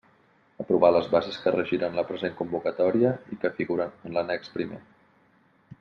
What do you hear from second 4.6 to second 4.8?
I.